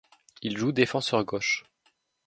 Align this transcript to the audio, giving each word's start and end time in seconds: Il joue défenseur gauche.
Il 0.41 0.57
joue 0.57 0.71
défenseur 0.71 1.23
gauche. 1.25 1.63